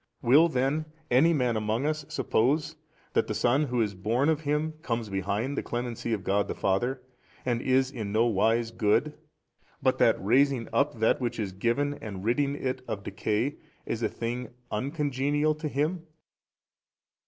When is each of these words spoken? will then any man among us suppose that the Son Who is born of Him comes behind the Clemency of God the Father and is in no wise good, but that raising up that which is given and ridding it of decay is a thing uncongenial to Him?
will 0.23 0.49
then 0.49 0.85
any 1.11 1.31
man 1.31 1.55
among 1.55 1.85
us 1.85 2.07
suppose 2.09 2.75
that 3.13 3.27
the 3.27 3.35
Son 3.35 3.65
Who 3.65 3.83
is 3.83 3.93
born 3.93 4.29
of 4.29 4.41
Him 4.41 4.71
comes 4.81 5.09
behind 5.09 5.55
the 5.55 5.61
Clemency 5.61 6.11
of 6.11 6.23
God 6.23 6.47
the 6.47 6.55
Father 6.55 7.03
and 7.45 7.61
is 7.61 7.91
in 7.91 8.11
no 8.11 8.25
wise 8.25 8.71
good, 8.71 9.13
but 9.79 9.99
that 9.99 10.15
raising 10.17 10.67
up 10.73 10.95
that 11.01 11.21
which 11.21 11.37
is 11.39 11.51
given 11.51 11.93
and 12.01 12.25
ridding 12.25 12.55
it 12.55 12.81
of 12.87 13.03
decay 13.03 13.59
is 13.85 14.01
a 14.01 14.09
thing 14.09 14.49
uncongenial 14.71 15.53
to 15.53 15.67
Him? 15.67 16.07